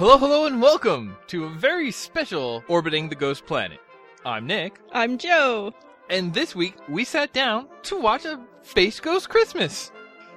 [0.00, 3.80] Hello, hello, and welcome to a very special Orbiting the Ghost Planet.
[4.24, 5.74] I'm Nick, I'm Joe.
[6.08, 9.92] and this week we sat down to watch a Space Ghost Christmas.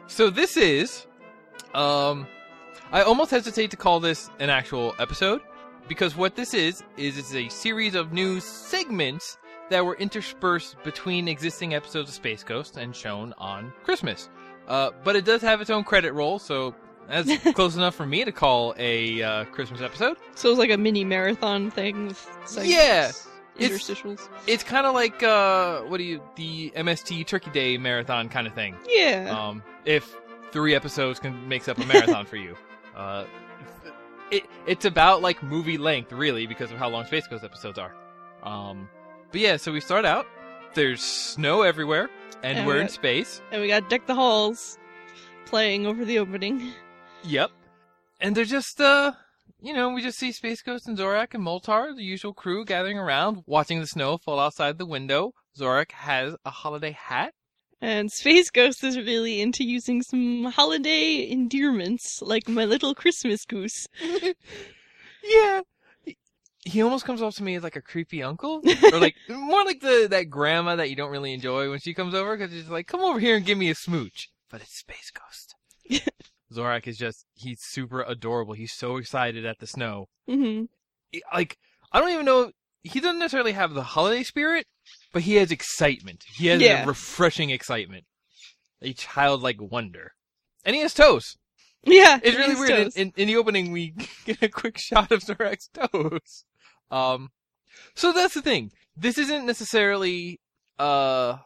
[0.08, 1.08] So this is,
[1.74, 2.28] um,
[2.92, 5.40] I almost hesitate to call this an actual episode
[5.88, 9.38] because what this is is it's a series of new segments
[9.70, 14.30] that were interspersed between existing episodes of Space Ghost and shown on Christmas.
[14.68, 16.76] Uh, but it does have its own credit roll, so
[17.08, 20.18] that's close enough for me to call a uh, Christmas episode.
[20.36, 23.28] So it's like a mini marathon thing with segments, Yeah, it's-
[23.90, 24.28] interstitials.
[24.48, 28.54] It's kind of like uh, what do you the MST Turkey Day marathon kind of
[28.54, 28.76] thing.
[28.88, 29.30] Yeah.
[29.38, 30.16] Um, if
[30.52, 32.56] three episodes can makes up a marathon for you,
[32.96, 33.26] uh,
[34.32, 37.94] it it's about like movie length really because of how long Space Ghost episodes are.
[38.44, 38.90] Um,
[39.32, 40.26] but yeah, so we start out.
[40.74, 42.10] There's snow everywhere,
[42.42, 43.42] and And we're we in space.
[43.52, 44.78] and we got Deck the Halls
[45.46, 46.72] playing over the opening.
[47.26, 47.52] Yep.
[48.22, 49.14] And they're just, uh,
[49.62, 52.98] you know, we just see Space Ghost and Zorak and Moltar, the usual crew, gathering
[52.98, 55.34] around, watching the snow fall outside the window.
[55.58, 57.34] Zorak has a holiday hat.
[57.82, 63.88] And Space Ghost is really into using some holiday endearments, like my little Christmas goose.
[65.24, 65.62] Yeah.
[66.66, 69.80] He- almost comes off to me as like a creepy uncle, or like more like
[69.80, 72.88] the that grandma that you don't really enjoy when she comes over because she's like,
[72.88, 75.56] "Come over here and give me a smooch." But it's Space Ghost.
[76.54, 78.54] Zorak is just he's super adorable.
[78.54, 80.08] He's so excited at the snow.
[80.28, 80.64] hmm
[81.12, 81.58] he- like
[81.92, 82.52] I don't even know
[82.84, 84.66] he doesn't necessarily have the holiday spirit,
[85.14, 86.24] but he has excitement.
[86.36, 86.84] He has Yeah.
[86.84, 88.04] a refreshing excitement,
[88.82, 90.12] a childlike wonder,
[90.66, 91.38] and he has toes.
[91.86, 92.20] Yeah.
[92.24, 92.72] It's really weird.
[92.96, 93.94] In, in, in the opening, we
[94.26, 96.46] get a quick shot of Zorak's toes.
[96.92, 97.30] Um,
[97.96, 98.72] so that's the thing.
[98.96, 100.40] This isn't necessarily
[100.80, 101.38] uh.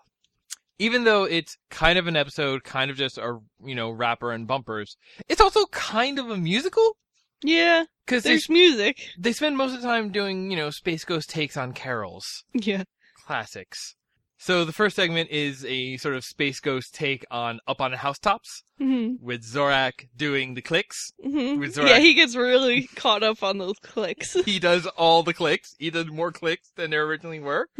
[0.79, 4.47] Even though it's kind of an episode, kind of just a you know rapper and
[4.47, 4.95] bumpers,
[5.27, 6.97] it's also kind of a musical
[7.43, 7.85] Yeah.
[8.05, 8.99] because There's music.
[9.17, 12.83] they spend most of the time doing, you know, Space Ghost takes on carols, Yeah.
[13.25, 13.95] classics.
[14.39, 17.97] So the first segment is a sort of Space Ghost take on Up on the
[17.97, 21.11] Housetops hmm with Zorak doing the clicks.
[21.23, 24.33] hmm With Yeah, he gets really caught up on those clicks.
[24.45, 25.73] He does all the clicks.
[25.79, 27.67] He does more clicks than there originally were.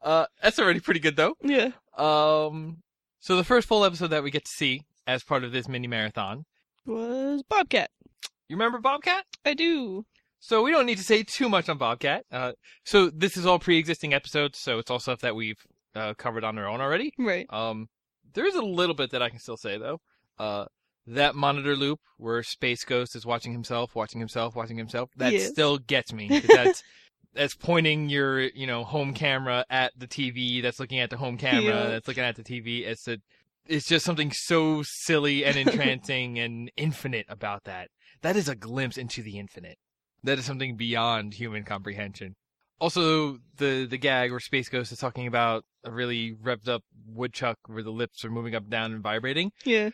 [0.00, 1.34] Uh, that's already pretty good though.
[1.42, 1.70] yeah.
[1.96, 2.78] Um,
[3.20, 5.86] so the first full episode that we get to see as part of this mini
[5.88, 6.44] marathon.
[6.86, 7.90] Was Bobcat.
[8.48, 9.24] You remember Bobcat?
[9.44, 10.04] I do.
[10.40, 12.24] So we don't need to say too much on Bobcat.
[12.30, 12.52] Uh,
[12.84, 15.60] so this is all pre-existing episodes, so it's all stuff that we've
[15.94, 17.12] uh, covered on our own already.
[17.18, 17.46] Right.
[17.50, 17.88] Um,
[18.34, 20.00] there is a little bit that I can still say though.
[20.38, 20.64] Uh,
[21.06, 25.10] that monitor loop where Space Ghost is watching himself, watching himself, watching himself.
[25.16, 25.48] That Yes.
[25.48, 26.28] still gets me.
[26.48, 26.82] That's
[27.34, 30.62] that's pointing your you know home camera at the TV.
[30.62, 31.62] That's looking at the home camera.
[31.62, 31.88] Yeah.
[31.88, 32.86] That's looking at the TV.
[32.86, 33.18] It's a
[33.66, 37.88] it's just something so silly and entrancing and infinite about that.
[38.22, 39.78] That is a glimpse into the infinite.
[40.24, 42.36] That is something beyond human comprehension.
[42.80, 47.58] Also, the the gag where Space Ghost is talking about a really revved up woodchuck
[47.66, 49.52] where the lips are moving up, down, and vibrating.
[49.64, 49.90] Yeah.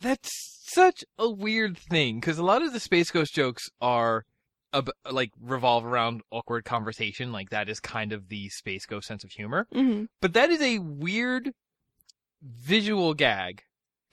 [0.00, 0.30] That's
[0.72, 4.24] such a weird thing because a lot of the Space Ghost jokes are
[4.72, 7.32] ab- like revolve around awkward conversation.
[7.32, 9.66] Like that is kind of the Space Ghost sense of humor.
[9.72, 11.52] hmm But that is a weird
[12.42, 13.62] visual gag.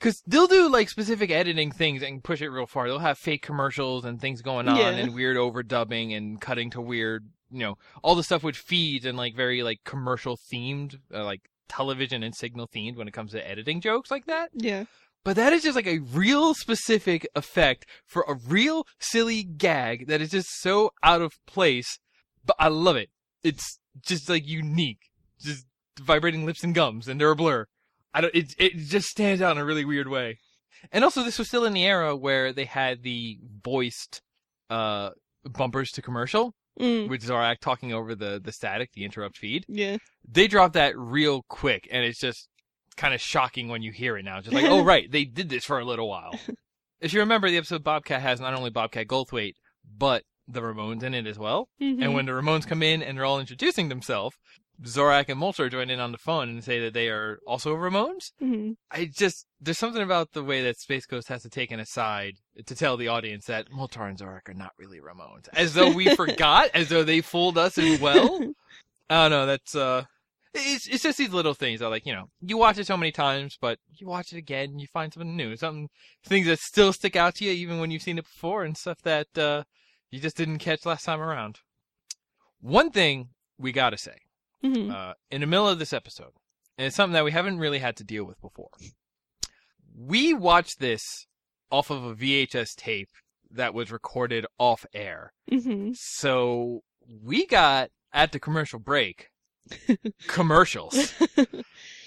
[0.00, 2.86] Cause they'll do like specific editing things and push it real far.
[2.86, 4.90] They'll have fake commercials and things going on Yeah.
[4.90, 9.18] and weird overdubbing and cutting to weird, you know, all the stuff with feeds and
[9.18, 13.44] like very like commercial themed, uh, like television and signal themed when it comes to
[13.48, 14.50] editing jokes like that.
[14.54, 14.84] Yeah.
[15.28, 20.22] But that is just like a real specific effect for a real silly gag that
[20.22, 21.98] is just so out of place.
[22.46, 23.10] But I love it.
[23.44, 25.10] It's just like unique.
[25.38, 25.66] Just
[26.00, 27.66] vibrating lips and gums and they're a blur.
[28.14, 30.38] I don't, it, it just stands out in a really weird way.
[30.90, 34.22] And also this was still in the era where they had the voiced,
[34.70, 35.10] uh,
[35.44, 37.08] bumpers to commercial Mm.
[37.10, 39.98] with Zorak talking over the, the static, the interrupt feed Yeah.
[40.26, 42.48] they dropped that real quick and it's just
[42.98, 44.40] kind of shocking when you hear it now.
[44.42, 46.38] Just like, oh right, they did this for a little while.
[47.00, 49.54] if you remember, the episode Bobcat has not only Bobcat Goldthwait,
[49.96, 51.68] but the Ramones in it as well.
[51.80, 52.02] Mhm.
[52.04, 54.36] And when the Ramones come in and they're all introducing themselves,
[54.82, 58.30] Zorak and Moltar join in on the phone and say that they are also Ramones.
[58.40, 58.76] Mhm.
[58.90, 62.34] I just there's something about the way that Space Ghost has to take an aside
[62.64, 66.14] to tell the audience that Moltar and Zorak are not really Ramones, as though we
[66.16, 68.40] forgot, as though they fooled us as well.
[69.10, 69.46] I don't know.
[69.46, 70.04] That's uh,
[70.54, 73.12] it's it's just these little things that like you know you watch it so many
[73.12, 75.88] times, but you watch it again, and you find something new, something
[76.24, 79.00] things that still stick out to you even when you've seen it before, and stuff
[79.02, 79.64] that uh
[80.10, 81.58] you just didn't catch last time around.
[82.60, 83.28] One thing
[83.58, 84.16] we gotta say
[84.64, 84.90] Mhm.
[84.92, 86.32] uh, in the middle of this episode,
[86.76, 88.70] and it's something that we haven't really had to deal with before.
[89.94, 91.26] We watched this
[91.70, 93.10] off of a VHS tape
[93.50, 95.32] that was recorded off air.
[95.50, 99.28] hmm So we got at the commercial break
[100.26, 101.14] commercials.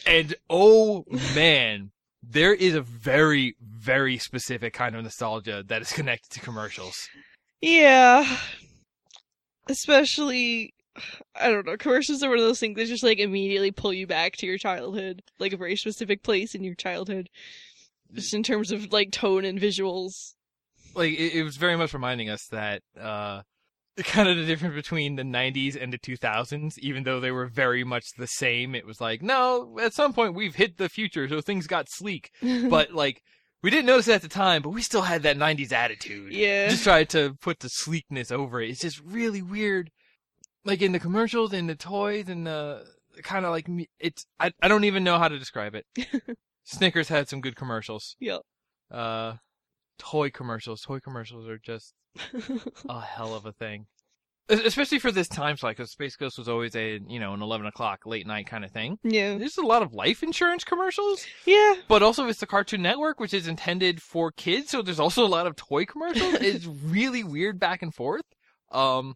[0.05, 1.05] And oh
[1.35, 1.91] man,
[2.23, 7.07] there is a very, very specific kind of nostalgia that is connected to commercials.
[7.61, 8.37] Yeah.
[9.69, 10.73] Especially,
[11.35, 14.07] I don't know, commercials are one of those things that just like immediately pull you
[14.07, 17.29] back to your childhood, like a very specific place in your childhood,
[18.13, 20.33] just in terms of like tone and visuals.
[20.95, 23.43] Like it, it was very much reminding us that uh
[24.03, 27.83] kind of the difference between the 90s and the 2000s even though they were very
[27.83, 31.41] much the same it was like no at some point we've hit the future so
[31.41, 32.31] things got sleek
[32.69, 33.21] but like
[33.63, 36.69] we didn't notice it at the time but we still had that 90s attitude yeah,
[36.69, 38.69] just tried to put the sleekness over it.
[38.69, 39.91] It's just really weird.
[40.63, 42.85] Like in the commercials and the toys and the
[43.23, 43.67] kind of like
[43.99, 45.85] it's I I don't even know how to describe it.
[46.63, 48.15] Snickers had some good commercials.
[48.19, 48.37] yeah.
[48.89, 49.35] Uh
[50.01, 50.81] toy commercials.
[50.81, 51.93] Toy commercials are just
[52.89, 53.85] a hell of a thing.
[54.49, 57.67] Especially for this time slot, because Space Ghost was always a you know an eleven
[57.67, 58.97] o'clock late night kind of thing.
[59.03, 61.75] yeah, There's a lot of life insurance commercials, yeah.
[61.87, 64.71] but also it's the Cartoon Network, which is intended for kids.
[64.71, 66.33] So there's also a lot of toy commercials.
[66.41, 68.25] it's really weird back and forth.
[68.71, 69.15] Um,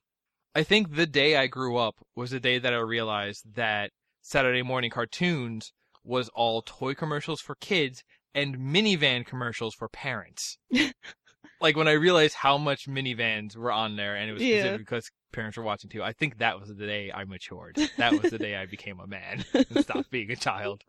[0.53, 3.91] I think the day I grew up was the day that I realized that
[4.21, 5.73] Saturday morning cartoons
[6.03, 8.03] was all toy commercials for kids
[8.35, 10.57] and minivan commercials for parents.
[11.61, 14.57] like when I realized how much minivans were on there, and it was Yeah.
[14.59, 16.03] specific because parents were watching too.
[16.03, 17.77] I think that was the day I matured.
[17.97, 20.83] That was the day I became a man and stopped being a child.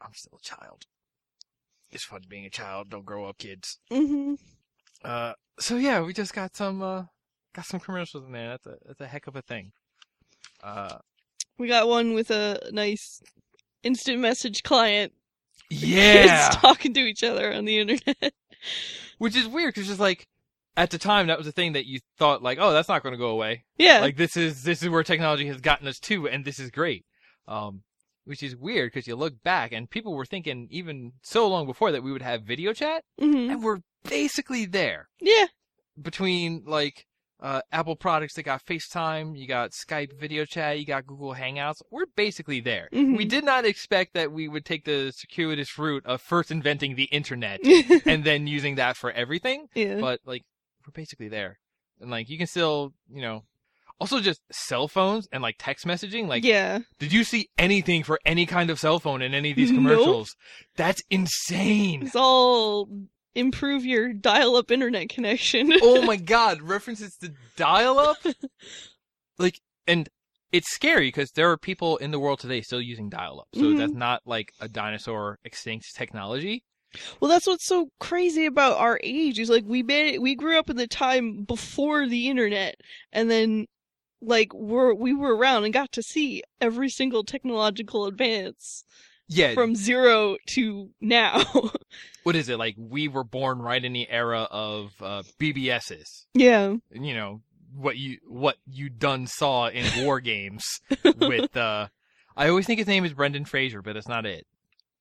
[0.00, 0.82] I'm still a child.
[1.90, 2.90] It's fun being a child.
[2.90, 3.78] Don't grow up, kids.
[3.90, 4.34] hmm
[5.04, 7.04] Uh, so yeah, we just got some uh,
[7.54, 8.48] got some commercials in there.
[8.50, 9.72] That's a that's a heck of a thing.
[10.62, 10.98] Uh,
[11.58, 13.22] We got one with a nice
[13.82, 15.12] instant message client.
[15.70, 18.32] yeah, Kids talking to each other on the internet.
[19.18, 20.26] which is weird because just like
[20.76, 23.12] at the time that was a thing that you thought like, oh, that's not going
[23.12, 23.64] to go away.
[23.78, 24.00] Yeah.
[24.00, 27.04] Like this is this is where technology has gotten us to, and this is great.
[27.46, 27.82] Um,
[28.24, 31.92] which is weird because you look back and people were thinking even so long before
[31.92, 35.08] that we would have video chat, hmm and we're basically there.
[35.20, 35.46] Yeah.
[36.00, 37.06] between like
[37.44, 41.82] uh, Apple products that got FaceTime, you got Skype video chat, you got Google Hangouts.
[41.90, 42.88] We're basically there.
[42.90, 43.18] Mhm.
[43.18, 47.04] We did not expect that we would take the circuitous route of first inventing the
[47.04, 47.60] internet
[48.06, 50.00] and then using that for everything, yeah.
[50.00, 50.42] but like
[50.86, 51.58] we're basically there.
[52.00, 53.44] And like you can still, you know,
[54.00, 56.26] also just cell phones and like text messaging.
[56.26, 56.78] Like, yeah.
[56.98, 59.78] did you see anything for any kind of cell phone in any of these Nope.
[59.80, 60.34] commercials?
[60.76, 62.06] That's insane.
[62.06, 62.88] It's all
[63.34, 65.72] improve your dial-up internet connection.
[65.82, 68.18] oh my god, references to dial up?
[69.38, 70.08] like, and
[70.52, 73.48] it's scary because there are people in the world today still using dial up.
[73.54, 73.78] So Mhm.
[73.78, 76.62] that's not like a dinosaur extinct technology.
[77.20, 80.58] Well, that's what's so crazy about our age is like we made it, we grew
[80.58, 82.76] up in the time before the internet,
[83.12, 83.66] and then
[84.20, 88.84] like we're we were around and got to see every single technological advance
[89.28, 89.54] Yeah.
[89.54, 91.42] from zero to now.
[92.24, 92.58] what is it?
[92.58, 96.26] Like, we were born right in the era of uh, BBSs.
[96.34, 97.40] yeah, You know,
[97.74, 100.64] what you, what you done saw in war games
[101.18, 101.88] with, uh,
[102.36, 104.46] I always think his name is Brendan Fraser, but it's not it.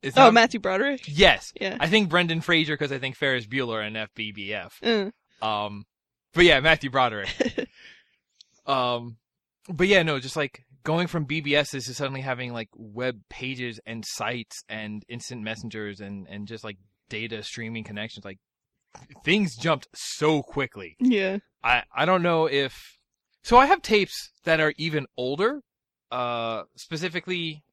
[0.02, 1.02] It's oh not- Matthew Broderick.
[1.06, 1.52] Yes.
[1.60, 1.78] Yeah.
[1.80, 4.72] I think Brendan Fraser because I think Ferris Bueller and FBBF.
[5.42, 5.86] Uh, Um,
[6.34, 7.30] but yeah, Matthew Broderick.
[8.66, 9.18] um,
[9.70, 14.04] but yeah, no, just like going from BBSs to suddenly having like web pages and
[14.06, 16.78] sites and instant messengers and and just like
[17.10, 18.40] data streaming connections, like
[19.24, 20.96] things jumped so quickly.
[21.00, 21.38] yeah.
[21.64, 22.98] I I don't know if
[23.44, 25.62] so I have tapes that are even older.
[26.12, 27.64] Uh, specifically,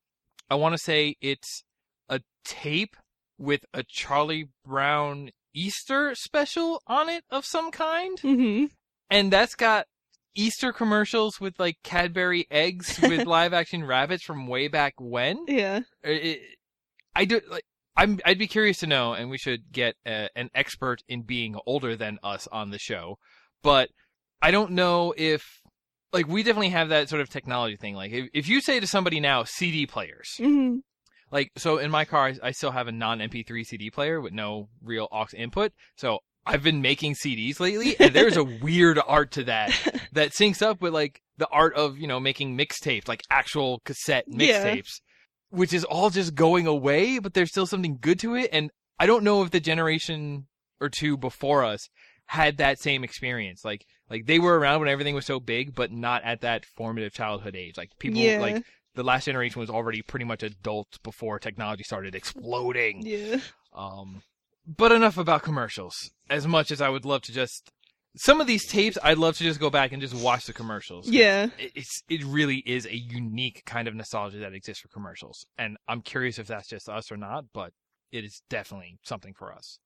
[0.49, 1.63] I want to say it's
[2.09, 2.97] a tape
[3.39, 8.65] with a Charlie Brown Easter special on it of some kind, hmm
[9.11, 9.87] and that's got
[10.35, 15.45] Easter commercials with like Cadbury eggs with live action rabbits from way back when.
[15.49, 15.81] Yeah.
[16.03, 16.41] It-
[17.15, 17.65] I do like.
[17.97, 21.57] I'm, I'd be curious to know, and we should get a, an expert in being
[21.67, 23.19] older than us on the show.
[23.63, 23.91] But
[24.41, 25.43] I don't know if,
[26.13, 27.97] like, we definitely have that sort of technology thing.
[27.97, 30.77] Like, if, if you say to somebody now, CD players, hmm
[31.33, 34.33] like, so in my car, I, I still have a non MP3 CD player with
[34.33, 35.73] no real aux input.
[35.97, 39.71] So I've been making CDs lately, and there's a weird art to that
[40.13, 44.25] that syncs up with like the art of you know making mixtapes, like actual cassette
[44.29, 44.65] Yeah.
[44.65, 45.01] mixtapes,
[45.51, 47.19] which is all just going away.
[47.19, 50.47] But there's still something good to it, and I don't know if the generation
[50.81, 51.89] or two before us
[52.27, 53.65] had that same experience.
[53.65, 57.13] Like like they were around when everything was so big, but not at that formative
[57.13, 57.77] childhood age.
[57.77, 58.41] Like people yeah.
[58.41, 63.03] like the last generation was already pretty much adults before technology started exploding.
[63.07, 63.39] yeah.
[63.73, 64.23] Um,
[64.77, 66.11] but enough about commercials.
[66.29, 67.71] As much as I would love to just
[68.17, 71.09] some of these tapes, I'd love to just go back and just watch the commercials.
[71.09, 71.49] Yeah.
[71.59, 75.77] It- It's it really is a unique kind of nostalgia that exists for commercials, and
[75.89, 77.73] I'm curious if that's just us or not, but
[78.13, 79.79] it is definitely something for us.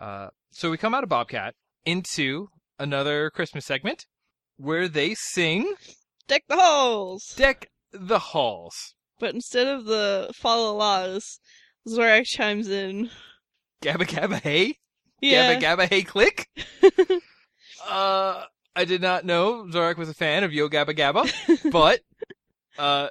[0.00, 4.06] Uh, so we come out of Bobcat into another Christmas segment
[4.56, 5.74] where they sing
[6.28, 7.34] Deck the halls.
[7.36, 11.40] "Deck the Halls." But instead of the follow laws,
[11.86, 13.10] Zorak chimes in.
[13.82, 14.78] Gabba gabba hey,
[15.20, 15.54] Yeah.
[15.60, 16.48] gabba gabba hey click.
[17.88, 22.00] uh, I did not know Zorak was a fan of Yo Gabba Gabba, but
[22.78, 23.08] uh,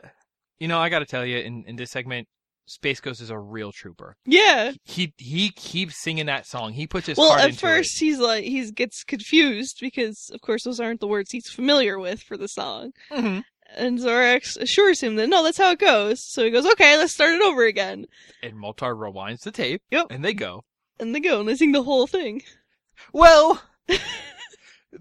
[0.59, 2.27] you know I got to tell you, in in this segment,
[2.65, 4.15] Space Ghost is a real trooper.
[4.25, 4.71] yeah.
[4.83, 6.73] He he keeps singing that song.
[6.73, 10.41] He puts his Well, heart at into first he's like he gets confused because of
[10.41, 12.91] course those aren't the words he's familiar with for the song.
[13.11, 13.43] it.
[13.75, 16.21] And Zorax assures him that no, that's how it goes.
[16.21, 18.05] So he goes, "Okay, let's start it over again."
[18.43, 19.81] And Moltar rewinds the tape.
[19.91, 20.07] Yep.
[20.09, 20.65] And they go.
[20.99, 22.43] And they go and they sing the whole thing.
[23.13, 23.61] Well,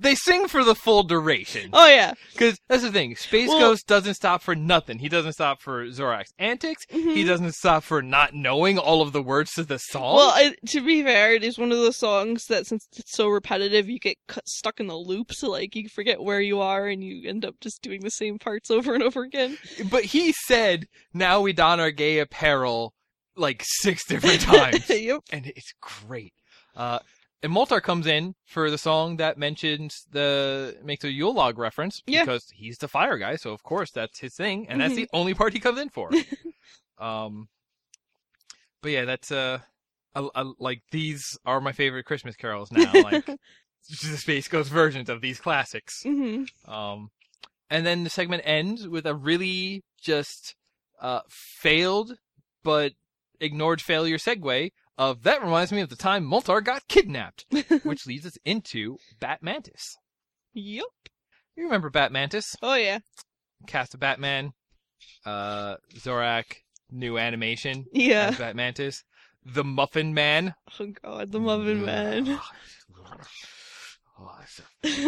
[0.00, 1.70] they sing for the full duration.
[1.72, 2.14] Oh yeah.
[2.32, 3.16] Because that's the thing.
[3.16, 4.98] Space Well- Ghost doesn't stop for nothing.
[4.98, 6.84] He doesn't stop for Zorak's antics.
[6.88, 7.26] He Mhm.
[7.26, 10.16] doesn't stop for not knowing all of the words to the song.
[10.16, 13.88] Well, to be fair, it is one of those songs that since it's so repetitive,
[13.88, 15.32] you get cut, stuck in the loop.
[15.32, 18.38] So like you forget where you are, and you end up just doing the same
[18.38, 19.58] parts over and over again.
[19.90, 22.94] but he said, now we don our gay apparel
[23.36, 24.88] like six different times.
[24.90, 25.20] yep.
[25.32, 26.32] and it's great.
[26.76, 26.98] Uh,
[27.42, 32.02] and Moltar comes in for the song that mentions the makes a Yule log reference
[32.06, 32.24] Yeah.
[32.24, 35.34] because he's the fire guy, so of course that's his thing, and that's the only
[35.34, 36.10] part he comes in for.
[36.98, 37.48] um,
[38.82, 39.58] but yeah, that's uh,
[40.14, 43.02] I, I, like these are my favorite Christmas carols now.
[43.02, 43.26] Like
[43.88, 46.02] the Space Ghost versions of these classics.
[46.02, 47.10] hmm Um,
[47.70, 50.56] and then the segment ends with a really just
[51.00, 52.16] uh, failed
[52.62, 52.92] but
[53.40, 54.70] ignored failure segue
[55.00, 57.46] of that reminds me of the time Moltar got kidnapped,
[57.84, 59.96] which leads us into Bat Mantis.
[60.52, 60.84] Yep.
[61.56, 62.54] You remember Bat Mantis?
[62.62, 62.98] Oh yeah.
[63.66, 64.52] Cast of Batman,
[65.24, 66.56] uh, Zorak,
[66.90, 68.28] new animation Yeah.
[68.28, 69.04] as Bat Mantis,
[69.44, 70.54] the Muffin Man.
[70.78, 72.38] Oh god, the Muffin Man.
[74.22, 74.60] Oh, it's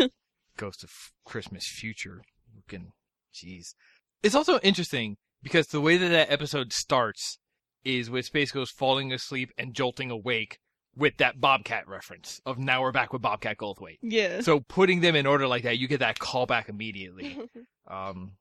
[0.02, 0.10] a
[0.56, 0.90] Ghost of
[1.24, 2.22] Christmas Future
[2.56, 2.92] looking.
[3.34, 3.74] Jeez.
[4.22, 7.38] It's also interesting because the way that that episode starts
[7.84, 10.58] is with Space Ghost falling asleep and jolting awake
[10.94, 13.98] with that Bobcat reference of now we're back with Bobcat Goldthwait.
[14.02, 14.40] Yeah.
[14.42, 17.38] So putting them in order like that, you get that callback immediately.
[17.88, 18.32] Um,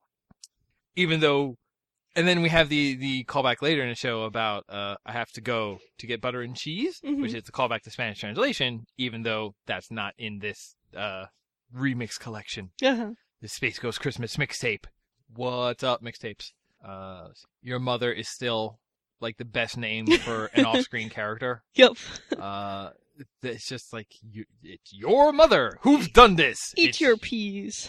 [0.94, 1.56] even though,
[2.14, 5.30] and then we have the the callback later in the show about uh, I have
[5.32, 7.20] to go to get butter and cheese, Mhm.
[7.20, 8.86] which is the callback to Spanish translation.
[8.96, 11.26] Even though that's not in this uh,
[11.74, 13.10] remix collection, uh-huh.
[13.40, 14.84] the Space Ghost Christmas mixtape.
[15.34, 16.52] What's up, mixtapes?
[16.82, 17.28] Uh,
[17.62, 18.78] your mother is still
[19.22, 21.62] like the best name for an off-screen character.
[21.76, 21.92] Yep.
[22.38, 22.90] Uh,
[23.42, 26.74] it's just like you, it's your mother who's done this.
[26.76, 27.88] Eat It's- your peas.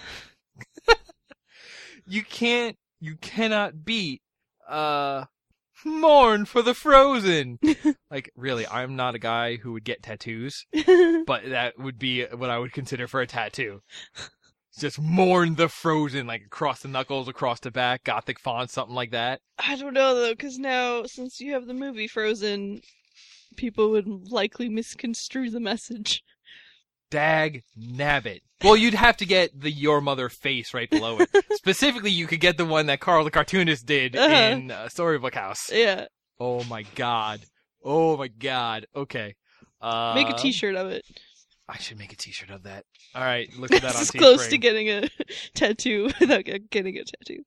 [2.08, 4.22] you can't you cannot beat
[4.70, 5.26] uh
[5.86, 7.60] mourn for the frozen
[8.12, 10.66] like really i'm not a guy who would get tattoos
[11.26, 13.82] but that would be what i would consider for a tattoo
[14.80, 19.12] just mourn the frozen like across the knuckles across the back gothic font something like
[19.12, 22.82] that I don't know though, because now since you have the movie Frozen,
[23.56, 26.24] people would likely misconstrue the message.
[27.12, 32.10] dag nabbit well you'd have to get the your mother face right below it specifically
[32.10, 34.34] you could get the one that carl the cartoonist did Uh-huh.
[34.34, 36.06] in uh, storybook house Yeah.
[36.40, 37.42] oh my god
[37.84, 39.36] oh my god okay
[39.82, 41.06] uh Make a T-shirt of it.
[41.74, 42.86] I should make a T-shirt of that.
[43.16, 45.10] All right, look at that on That's close to getting a
[45.56, 47.44] tattoo without getting a tattoo.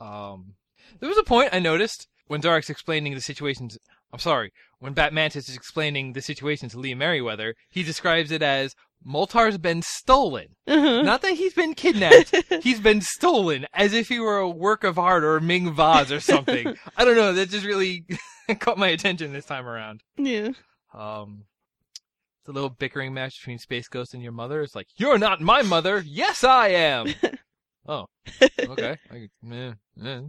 [0.00, 0.54] Um,
[0.98, 3.78] there was a point I noticed when Dark's explaining the situations.
[4.12, 8.74] I'm sorry, when Batmantis is explaining the situation to Lee Meriwether, he describes it as
[9.06, 10.48] Moltar's been stolen.
[10.66, 11.02] Uh-huh.
[11.02, 12.34] Not that he's been kidnapped.
[12.62, 16.10] he's been stolen, as if he were a work of art or a Ming vase
[16.12, 16.74] or something.
[16.96, 17.32] I don't know.
[17.32, 18.04] That just really
[18.58, 20.02] caught my attention this time around.
[20.18, 20.50] yeah.
[20.94, 21.44] Um,
[22.42, 24.62] it's a little bickering match between Space Ghost and your mother.
[24.62, 26.02] It's like, you're not my mother.
[26.12, 27.14] Yes, I am.
[27.86, 28.06] oh,
[28.58, 28.96] okay.
[29.12, 29.72] I, eh,
[30.04, 30.20] eh.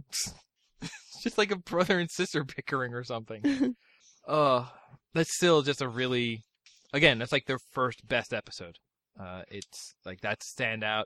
[0.80, 3.74] it's just like a brother and sister bickering or something.
[4.28, 4.64] uh,
[5.12, 6.44] that's still just a really,
[6.92, 8.76] again, that's like their first best episode.
[9.18, 11.04] Uh, it's like that standout.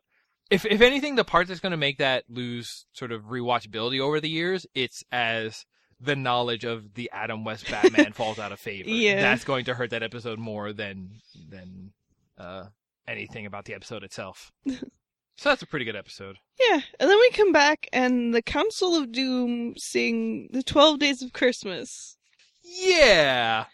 [0.50, 4.20] If if anything, the part that's going to make that lose sort of rewatchability over
[4.20, 5.64] the years, it's as
[6.00, 8.88] the knowledge of the Adam West Batman falls out of favor.
[8.88, 9.20] Yeah.
[9.20, 11.92] That's going to hurt that episode more than than
[12.38, 12.66] uh,
[13.06, 14.52] anything about the episode itself.
[14.66, 16.36] so that's a pretty good episode.
[16.60, 16.80] Yeah.
[17.00, 21.32] And then we come back and the Council of Doom sing the 12 Days of
[21.32, 22.16] Christmas.
[22.62, 23.64] Yeah.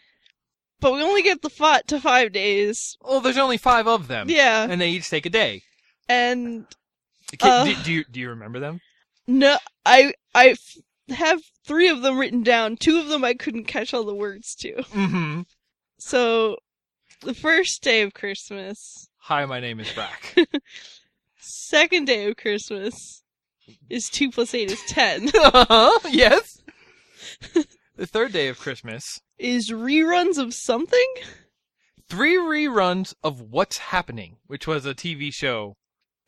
[0.79, 2.97] but we only get the fought to five days.
[3.01, 5.63] Well, there's only five of them, Yeah, and they each take a day.
[6.07, 6.65] and
[7.41, 7.65] Uh.
[7.65, 8.79] do, do you do you remember them?
[9.27, 10.55] no, I I
[11.09, 12.77] have three of them written down.
[12.77, 14.73] Two of them I couldn't catch all the words to.
[14.73, 15.41] Mm-hmm.
[15.97, 16.57] So,
[17.21, 20.35] the first day of Christmas, Hi, my name is Brak.
[21.39, 23.23] second day of Christmas
[23.89, 25.29] is two plus eight is ten.
[25.35, 26.61] uh-huh, yes.
[27.95, 31.13] the third day of Christmas, is reruns of something.
[32.07, 35.75] three reruns of What's Happening, which was a TV show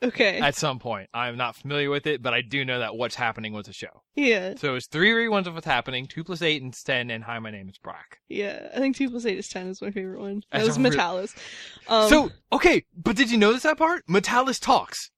[0.04, 1.10] Okay, at some point.
[1.14, 4.04] I'm not familiar with it, but I do know that What's Happening was a show.
[4.16, 7.40] yeah, So it's three reruns of What's Happening, two plus eight is ten, and Hi,
[7.40, 8.20] my name is Brak.
[8.30, 8.70] yeah.
[8.76, 10.42] I think two plus eight is ten is my favorite one.
[10.52, 11.36] That That's was real- Metallus.
[11.88, 14.04] Um, so okay, but did you notice that part?
[14.08, 15.10] Metallus talks.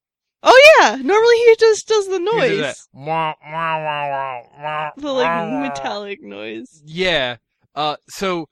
[0.44, 4.42] oh yeah, normally he just does the He does noise, that, "Wah, wah, wah, wah,
[4.64, 6.82] wah, the like wah, wah." metallic noise.
[6.86, 7.36] Yeah.
[7.76, 8.48] Uh, so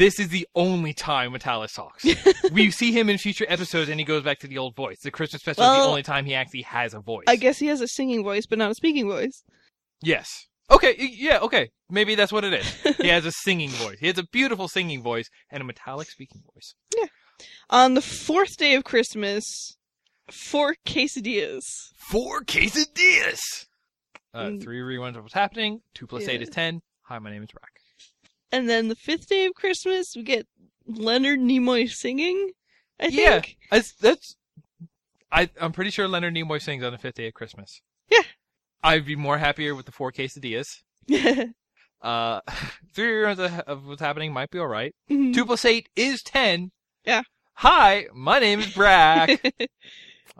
[0.00, 2.04] this is the only time Metallus talks.
[2.52, 4.98] we see him in future episodes, and he goes back to the old voice.
[5.02, 7.24] The Christmas special is the only time he actually has a voice.
[7.28, 9.42] I guess he has a singing voice, but not a speaking voice.
[10.02, 10.46] Yes.
[10.70, 10.94] Okay.
[10.98, 11.38] Yeah.
[11.40, 11.70] Okay.
[11.90, 12.96] Maybe that's what it is.
[12.96, 13.98] He has a singing voice.
[14.00, 16.74] He has a beautiful singing voice and a metallic speaking voice.
[16.96, 17.06] Yeah.
[17.68, 19.76] On the fourth day of Christmas,
[20.30, 21.64] four quesadillas.
[21.96, 23.40] Four quesadillas.
[24.32, 24.62] Uh, Mm.
[24.62, 25.80] three rewinds of what's happening.
[25.94, 26.46] Two plus eight Yeah.
[26.46, 26.80] is ten.
[27.08, 27.79] Hi, my name is Brak.
[28.52, 30.46] And then the fifth day of Christmas, we get
[30.86, 32.50] Leonard Nimoy singing.
[33.00, 33.40] I Yeah.
[33.40, 33.56] think.
[33.70, 34.36] That's that's.
[35.32, 37.80] I I'm pretty sure Leonard Nimoy sings on the fifth day of Christmas.
[38.10, 38.22] Yeah.
[38.82, 40.82] I'd be more happier with the four quesadillas.
[42.02, 42.40] Uh,
[42.94, 44.94] three reruns of, of what's happening might be all right.
[45.10, 45.34] Mhm.
[45.34, 46.70] Two plus eight is ten.
[47.04, 47.20] Yeah.
[47.56, 49.38] Hi, my name is Brak.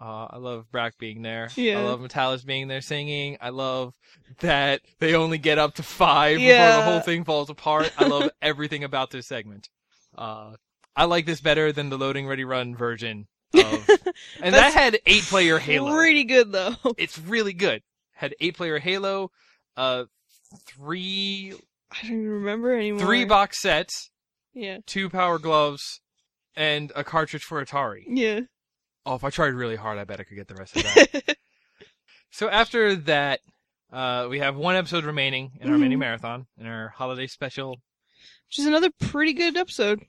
[0.00, 1.50] Uh, I love Brak being there.
[1.56, 1.78] Yeah.
[1.80, 3.36] I love Metallus being there singing.
[3.40, 3.92] I love
[4.40, 7.92] that they only get up to five before the whole thing falls apart.
[7.98, 9.68] I love everything about this segment.
[10.16, 10.54] Uh,
[10.96, 13.88] I like this better than the loading ready run version of,
[14.42, 15.92] and that had eight player Halo.
[15.94, 16.76] Pretty good though.
[16.96, 17.82] It's really good.
[18.12, 19.30] Had eight player Halo,
[19.76, 20.04] uh,
[20.66, 21.52] three
[21.90, 23.00] I don't even remember anymore.
[23.00, 24.10] three box sets,
[24.54, 24.78] Yeah.
[24.86, 26.00] two power gloves,
[26.54, 28.04] and a cartridge for Atari.
[28.06, 28.40] Yeah.
[29.06, 31.36] Oh, if I tried really hard, I bet I could get the rest of that.
[32.32, 33.40] So after that,
[33.92, 35.98] uh, we have one episode remaining in our mini Mhm.
[35.98, 37.80] marathon, in our holiday special,
[38.46, 40.06] Which is another pretty good episode.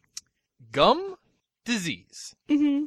[0.71, 1.15] Gum
[1.65, 2.35] Disease.
[2.47, 2.85] hmm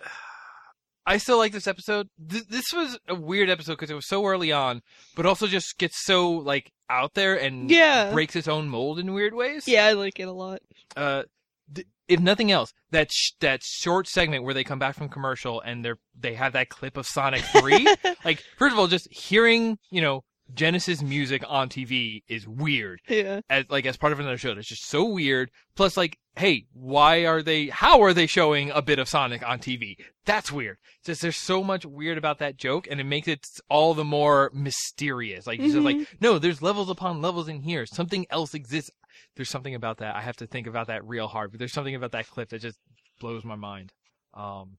[1.06, 2.08] I still like this episode.
[2.30, 4.80] Th- this was a weird episode because it was so early on,
[5.16, 8.10] but also just gets so like out there and Yeah.
[8.10, 9.68] breaks its own mold in weird ways.
[9.68, 10.60] Yeah, I like it a lot.
[10.96, 11.24] Uh,
[11.72, 15.60] th- if nothing else, that sh- that short segment where they come back from commercial
[15.60, 17.86] and they're they have that clip of Sonic Three.
[18.24, 23.00] like, first of all, just hearing you know Genesis music on TV is weird.
[23.08, 23.40] Yeah.
[23.48, 25.50] As like as part of another show, it's just so weird.
[25.74, 27.68] Plus, like, hey, why are they?
[27.68, 29.96] How are they showing a bit of Sonic on TV?
[30.26, 30.76] That's weird.
[31.04, 34.50] Just there's so much weird about that joke, and it makes it all the more
[34.52, 35.46] mysterious.
[35.46, 36.16] Like, it's just like, mm-hmm.
[36.20, 37.86] no, there's levels upon levels in here.
[37.86, 38.90] Something else exists.
[39.36, 40.16] There's something about that.
[40.16, 41.50] I have to think about that real hard.
[41.50, 42.78] But there's something about that clip that just
[43.20, 43.92] blows my mind.
[44.32, 44.78] Um,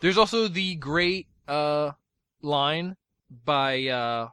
[0.00, 1.92] there's also the great uh
[2.42, 2.96] line
[3.44, 4.28] by uh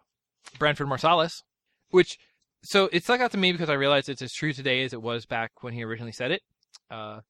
[0.59, 1.41] Branford Marsalis,
[1.89, 2.17] which
[2.63, 5.01] so it stuck out to me because I realized it's as true today as it
[5.01, 6.41] was back when he originally said it.
[6.89, 7.21] Uh,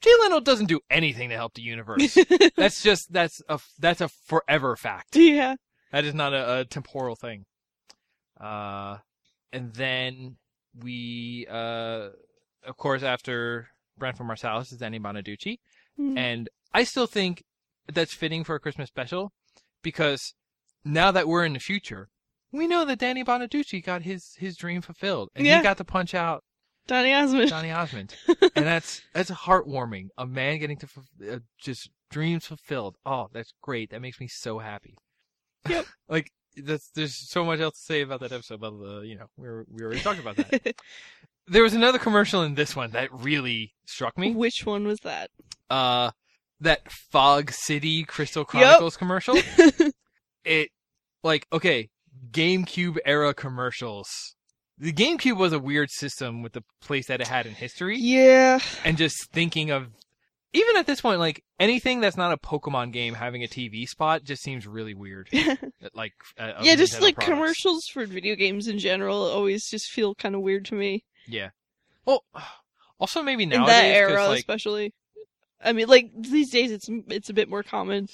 [0.00, 2.16] Jay Leno doesn't do anything to help the universe.
[2.56, 5.16] that's just that's a that's a forever fact.
[5.16, 5.56] yeah.
[5.92, 7.44] That is not a, a temporal thing.
[8.40, 8.98] Uh,
[9.52, 10.36] and then
[10.78, 12.10] we, uh,
[12.66, 15.58] of course, after Branford Marsalis is Danny Bonaduce,
[15.98, 16.18] Mhm.
[16.18, 17.44] and I still think
[17.86, 19.32] that's fitting for a Christmas special
[19.82, 20.34] because
[20.84, 22.08] now that we're in the future,
[22.50, 25.58] we know that Danny Bonaduce got his his dream fulfilled, and Yeah.
[25.58, 26.44] he got to punch out
[26.86, 27.48] Donny Osmond.
[27.48, 28.14] Johnny Osmond,
[28.56, 30.08] and that's that's heartwarming.
[30.18, 30.88] A man getting to
[31.30, 32.96] uh, just dreams fulfilled.
[33.06, 33.90] Oh, that's great.
[33.90, 34.96] That makes me so happy.
[35.68, 35.86] Yep.
[36.08, 38.60] like that's there's so much else to say about that episode.
[38.60, 40.76] But uh, you know, we were, we already talked about that.
[41.48, 44.32] there was another commercial in this one that really struck me.
[44.32, 45.30] Which one was that?
[45.70, 46.10] Uh,
[46.60, 49.36] that Fog City Crystal Chronicles commercial.
[50.44, 50.68] it
[51.22, 51.88] like okay,
[52.30, 54.08] GameCube era commercials.
[54.76, 58.58] The GameCube was a weird system with the place that it had in history Yeah.
[58.84, 59.86] and just thinking of
[60.54, 64.24] even at this point like anything that's not a pokemon game having a tv spot
[64.24, 65.28] just seems really weird
[65.94, 67.32] like uh, yeah, just like products.
[67.32, 71.04] commercials for video games in general always just feel kind of weird to me.
[71.26, 71.50] yeah
[72.06, 72.24] well
[72.98, 74.92] also maybe in nowadays era, like especially.
[75.62, 78.08] I mean, like these days, it's it's a bit more common.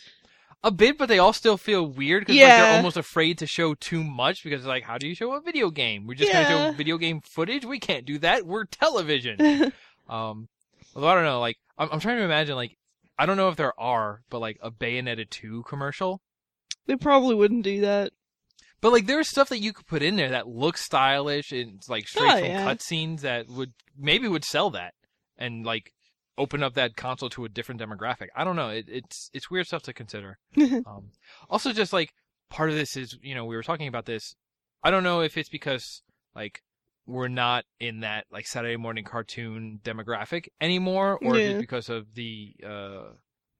[0.62, 3.74] a bit, but they all still feel weird because like, they're almost afraid to show
[3.74, 6.06] too much because like, how do you show a video game?
[6.06, 7.64] We're just gonna show video game footage.
[7.64, 8.46] We can't do that.
[8.46, 9.40] We're television.
[10.08, 10.48] um,
[10.94, 11.40] although I don't know.
[11.40, 12.54] Like, I'm, I'm trying to imagine.
[12.54, 12.76] Like,
[13.18, 16.20] I don't know if there are, but like a Bayonetta two commercial.
[16.86, 18.12] they probably wouldn't do that.
[18.80, 21.88] But like, there's stuff that you could put in there that looks stylish and it's
[21.88, 22.64] like straight Oh, from yeah.
[22.66, 24.94] cutscenes that would maybe would sell that
[25.36, 25.92] and like
[26.38, 28.28] open up that console to a different demographic.
[28.34, 28.70] I don't know.
[28.70, 30.38] It, it's it's weird stuff to consider.
[30.86, 31.10] um,
[31.50, 32.12] also, just like
[32.48, 34.34] part of this is you know we were talking about this.
[34.82, 36.00] I don't know if it's because
[36.34, 36.62] like
[37.10, 41.58] we're not in that like Saturday morning cartoon demographic anymore, or Yeah.
[41.58, 43.10] because of the uh,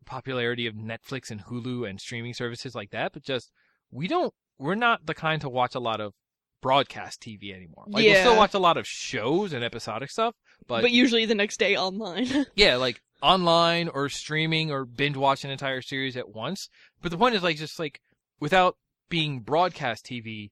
[0.07, 3.13] popularity of Netflix and Hulu and streaming services like that.
[3.13, 3.51] But just
[3.91, 6.13] we don't we're not the kind to watch a lot of
[6.61, 7.85] broadcast TV anymore.
[7.89, 10.35] Like we'll still watch a lot of shows and episodic stuff,
[10.67, 12.47] but, but usually the next day online.
[12.55, 16.69] yeah, like online or streaming or binge watch an entire series at once.
[17.03, 18.01] But the point is like just like
[18.39, 18.77] without
[19.09, 20.51] being broadcast TV,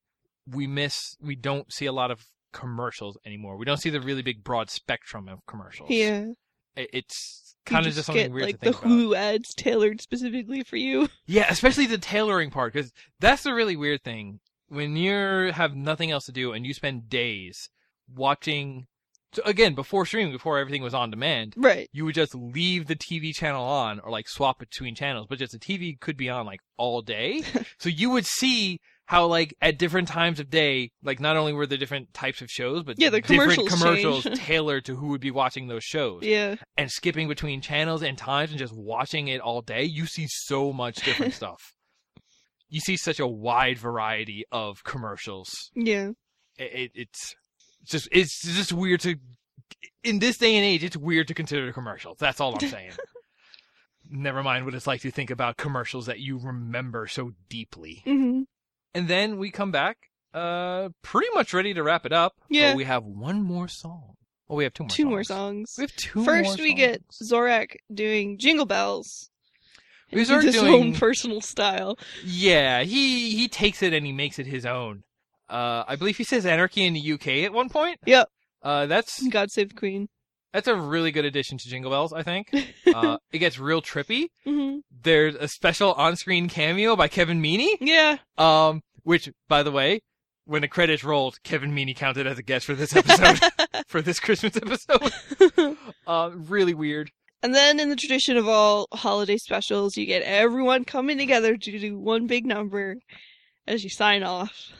[0.50, 3.56] we miss we don't see a lot of commercials anymore.
[3.56, 5.90] We don't see the really big broad spectrum of commercials.
[5.90, 6.26] yeah.
[6.76, 8.90] It- It's You kind of just something get weird like to think the about.
[8.98, 11.08] Hulu ads tailored specifically for you.
[11.26, 14.40] Yeah, especially the tailoring part, because that's the really weird thing.
[14.68, 17.68] When you have nothing else to do and you spend days
[18.14, 18.86] watching,
[19.32, 21.88] so again, before streaming, before everything was on demand, Right.
[21.92, 25.52] you would just leave the TV channel on or like swap between channels, but just
[25.52, 27.42] the TV could be on like all day.
[27.78, 31.66] so you would see how like at different times of day, like not only were
[31.66, 35.22] there different types of shows, but Yeah, the different commercials commercials tailored to who would
[35.22, 36.56] be watching those shows Yeah.
[36.76, 40.74] and skipping between channels and times and just watching it all day, you see so
[40.74, 41.72] much different stuff.
[42.68, 45.70] You see such a wide variety of commercials.
[45.74, 46.10] Yeah.
[46.58, 47.34] It, it, it's
[47.86, 49.16] just it's just weird to
[50.04, 50.84] in this day and age.
[50.84, 52.18] It's weird to consider commercials.
[52.20, 52.90] That's all I'm saying.
[54.10, 58.02] Never mind what it's like to think about commercials that you remember so deeply.
[58.04, 58.42] hmm
[58.98, 59.96] And then we come back,
[60.34, 62.34] uh, pretty much ready to wrap it up.
[62.40, 62.74] but Yeah.
[62.74, 64.14] we have one more song.
[64.50, 64.88] Oh, we have two more.
[64.90, 65.10] Two songs.
[65.10, 65.74] more songs.
[65.78, 66.24] We have two.
[66.24, 67.02] First, we get.
[67.22, 69.30] Zorak doing Jingle Bells.
[70.10, 71.98] We start his doing- own personal style.
[72.24, 75.04] Yeah, he he takes it and he makes it his own.
[75.48, 78.00] Uh, I believe he says anarchy in the UK at one point.
[78.06, 78.28] Yep.
[78.62, 80.08] Uh, that's God Save the Queen.
[80.52, 82.12] that's a really good addition to Jingle Bells.
[82.12, 82.48] I think.
[82.88, 84.28] Uh, it gets real trippy.
[84.44, 87.76] hmm There's a special on-screen cameo by Kevin Meaney.
[87.80, 88.16] Yeah.
[88.38, 90.00] Um, which, by the way,
[90.44, 93.40] when the credits rolled, Kevin Meaney counted as a guest for this episode,
[93.88, 95.76] for this Christmas episode.
[96.06, 97.10] Uh, really weird.
[97.42, 101.78] And then, in the tradition of all holiday specials, you get everyone coming together to
[101.78, 102.96] do one big number
[103.66, 104.72] as you sign off.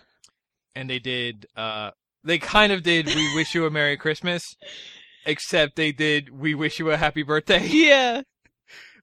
[0.75, 1.47] And they did.
[1.55, 1.91] Uh,
[2.25, 3.07] they kind of did.
[3.07, 4.43] We wish you a Merry Christmas.
[5.27, 6.31] Except they did.
[6.31, 7.67] We wish you a Happy Birthday.
[7.71, 8.23] Yeah.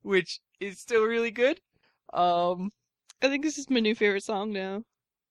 [0.01, 1.59] which is still really good.
[2.11, 2.71] Um,
[3.21, 4.81] I think this is my new favorite song now.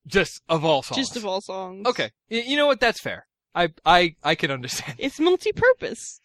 [0.06, 0.96] Just of all songs.
[0.98, 1.86] Just of all songs.
[1.86, 2.80] Okay, Y- you know what?
[2.80, 3.26] That's fair.
[3.54, 6.20] I I I can understand It's multi-purpose.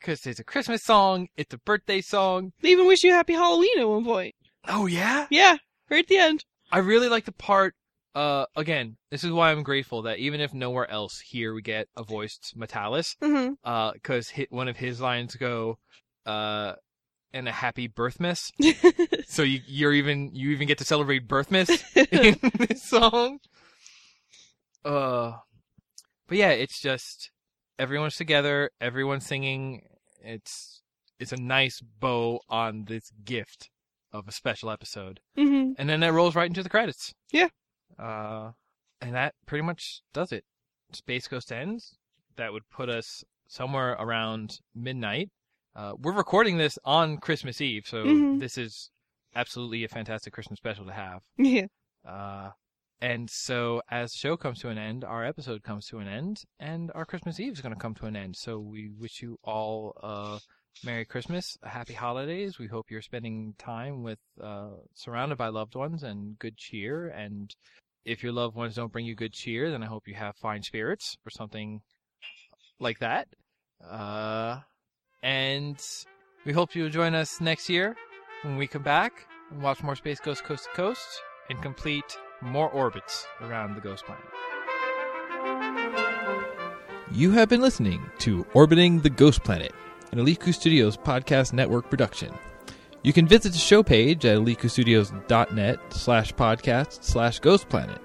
[0.00, 2.52] because it's a Christmas song, it's a birthday song.
[2.60, 4.34] They even wish you happy Halloween at one point.
[4.68, 5.56] Oh yeah, Yeah,
[5.90, 6.44] right at the end.
[6.72, 7.74] I really like the part.
[8.14, 11.88] Uh, again, this is why I'm grateful that even if nowhere else here we get
[11.96, 15.78] a voiced Metallus, hmm uh, because one of his lines go,
[16.26, 16.74] uh,
[17.34, 18.50] and a happy birthmas.
[19.26, 21.68] So you you're even you even get to celebrate birthmas
[22.12, 23.40] in this song.
[24.84, 25.32] Uh,
[26.28, 27.30] but yeah, it's just
[27.78, 29.82] everyone's together, everyone's singing.
[30.22, 30.82] It's
[31.18, 33.70] it's a nice bow on this gift
[34.12, 37.12] of a special episode, hmm and then that rolls right into the credits.
[37.32, 37.48] Yeah.
[37.98, 38.52] Uh,
[39.00, 40.44] and that pretty much does it.
[40.92, 41.96] Space Ghost ends.
[42.36, 45.30] That would put us somewhere around midnight.
[45.74, 48.38] Uh, we're recording this on Christmas Eve, so Mhm.
[48.38, 48.90] this is
[49.34, 51.22] absolutely a fantastic Christmas special to have.
[51.36, 51.66] Yeah.
[52.04, 52.52] Uh,
[53.00, 56.44] and so as the show comes to an end, our episode comes to an end,
[56.60, 58.36] and our Christmas Eve is going to come to an end.
[58.36, 60.40] So we wish you all a
[60.84, 62.58] Merry Christmas, a Happy Holidays.
[62.58, 67.08] We hope you're spending time with, uh, surrounded by loved ones and good cheer.
[67.08, 67.54] And
[68.04, 70.62] if your loved ones don't bring you good cheer, then I hope you have fine
[70.62, 71.82] spirits or something
[72.78, 73.28] like that.
[73.82, 74.60] Uh,
[75.24, 75.82] and
[76.44, 77.96] we hope you'll join us next year
[78.42, 82.68] when we come back and watch more Space Ghost Coast to Coast and complete more
[82.68, 84.24] orbits around the Ghost Planet.
[87.10, 89.72] You have been listening to Orbiting the Ghost Planet,
[90.12, 92.34] an Eliku Studios podcast network production.
[93.02, 98.00] You can visit the show page at elikustudios.net slash podcast slash ghost planet.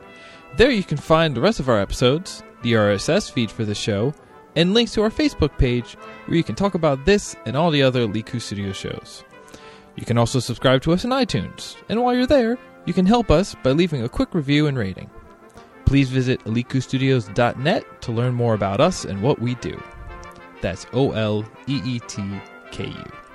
[0.58, 4.14] There you can find the rest of our episodes, the RSS feed for the show,
[4.60, 5.94] and links to our Facebook page
[6.26, 9.24] where you can talk about this and all the other Liku Studios shows.
[9.96, 13.32] You can also subscribe to us on iTunes, and while you're there, you can help
[13.32, 15.10] us by leaving a quick review and rating.
[15.86, 19.82] Please visit elitekustudios.net to learn more about us and what we do.
[20.62, 22.22] That's O L E E T
[22.72, 23.29] K U.